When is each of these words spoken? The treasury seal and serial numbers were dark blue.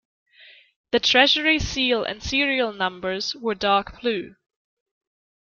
The 0.89 0.99
treasury 0.99 1.59
seal 1.59 2.03
and 2.03 2.23
serial 2.23 2.73
numbers 2.73 3.35
were 3.35 3.53
dark 3.53 4.01
blue. 4.01 4.35